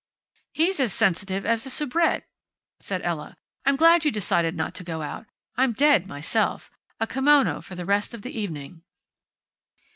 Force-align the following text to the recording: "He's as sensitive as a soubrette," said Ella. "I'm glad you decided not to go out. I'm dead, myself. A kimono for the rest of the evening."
"He's 0.51 0.79
as 0.79 0.93
sensitive 0.93 1.45
as 1.45 1.63
a 1.67 1.69
soubrette," 1.69 2.27
said 2.79 3.03
Ella. 3.03 3.37
"I'm 3.67 3.75
glad 3.75 4.03
you 4.03 4.09
decided 4.11 4.55
not 4.55 4.73
to 4.73 4.83
go 4.83 5.03
out. 5.03 5.27
I'm 5.57 5.73
dead, 5.73 6.07
myself. 6.07 6.71
A 6.99 7.05
kimono 7.05 7.61
for 7.61 7.75
the 7.75 7.85
rest 7.85 8.15
of 8.15 8.23
the 8.23 8.35
evening." 8.35 8.81